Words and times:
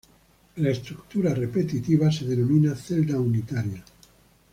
La 0.55 0.71
estructura 0.71 1.31
repetitiva 1.31 2.11
se 2.11 2.25
denomina 2.25 2.73
celda 2.73 3.19
unitaria. 3.19 3.83